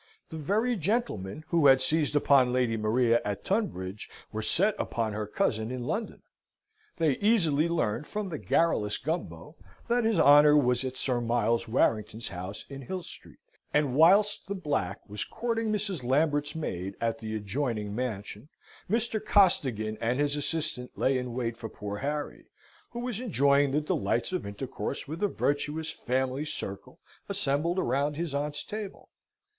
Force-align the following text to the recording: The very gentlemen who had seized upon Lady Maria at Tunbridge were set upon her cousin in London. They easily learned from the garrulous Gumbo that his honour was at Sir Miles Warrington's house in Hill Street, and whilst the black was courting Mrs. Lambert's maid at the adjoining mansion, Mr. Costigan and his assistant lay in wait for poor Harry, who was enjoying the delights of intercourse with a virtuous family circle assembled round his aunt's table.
The 0.29 0.37
very 0.37 0.75
gentlemen 0.77 1.43
who 1.49 1.67
had 1.67 1.79
seized 1.79 2.15
upon 2.15 2.51
Lady 2.51 2.75
Maria 2.75 3.21
at 3.23 3.45
Tunbridge 3.45 4.09
were 4.31 4.41
set 4.41 4.73
upon 4.79 5.13
her 5.13 5.27
cousin 5.27 5.69
in 5.69 5.83
London. 5.83 6.23
They 6.97 7.17
easily 7.17 7.69
learned 7.69 8.07
from 8.07 8.27
the 8.27 8.39
garrulous 8.39 8.97
Gumbo 8.97 9.57
that 9.87 10.03
his 10.03 10.19
honour 10.19 10.57
was 10.57 10.83
at 10.83 10.97
Sir 10.97 11.21
Miles 11.21 11.67
Warrington's 11.67 12.29
house 12.29 12.65
in 12.67 12.81
Hill 12.81 13.03
Street, 13.03 13.37
and 13.75 13.93
whilst 13.93 14.47
the 14.47 14.55
black 14.55 15.07
was 15.07 15.23
courting 15.23 15.71
Mrs. 15.71 16.03
Lambert's 16.03 16.55
maid 16.55 16.95
at 16.99 17.19
the 17.19 17.35
adjoining 17.35 17.93
mansion, 17.93 18.49
Mr. 18.89 19.23
Costigan 19.23 19.99
and 20.01 20.19
his 20.19 20.35
assistant 20.35 20.97
lay 20.97 21.15
in 21.19 21.31
wait 21.35 21.57
for 21.57 21.69
poor 21.69 21.99
Harry, 21.99 22.47
who 22.89 23.01
was 23.01 23.19
enjoying 23.19 23.69
the 23.69 23.81
delights 23.81 24.31
of 24.31 24.47
intercourse 24.47 25.07
with 25.07 25.21
a 25.21 25.27
virtuous 25.27 25.91
family 25.91 26.43
circle 26.43 26.99
assembled 27.29 27.77
round 27.77 28.15
his 28.15 28.33
aunt's 28.33 28.63
table. 28.63 29.09